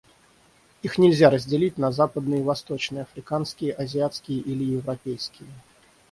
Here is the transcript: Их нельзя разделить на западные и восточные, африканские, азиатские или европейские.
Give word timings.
Их 0.81 0.97
нельзя 0.97 1.29
разделить 1.29 1.77
на 1.77 1.91
западные 1.91 2.39
и 2.41 2.43
восточные, 2.43 3.03
африканские, 3.03 3.71
азиатские 3.73 4.39
или 4.39 4.63
европейские. 4.63 5.47